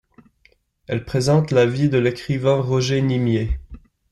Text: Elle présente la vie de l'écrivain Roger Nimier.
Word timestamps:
Elle 0.87 1.05
présente 1.05 1.51
la 1.51 1.67
vie 1.67 1.87
de 1.87 1.99
l'écrivain 1.99 2.59
Roger 2.59 3.03
Nimier. 3.03 3.59